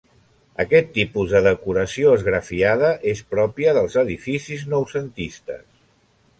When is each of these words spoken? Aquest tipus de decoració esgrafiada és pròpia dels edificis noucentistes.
Aquest 0.61 0.87
tipus 0.95 1.33
de 1.33 1.41
decoració 1.47 2.15
esgrafiada 2.21 2.91
és 3.13 3.23
pròpia 3.35 3.77
dels 3.79 4.01
edificis 4.07 4.67
noucentistes. 4.75 5.65